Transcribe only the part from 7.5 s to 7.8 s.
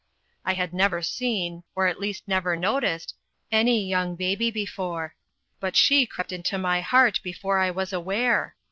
I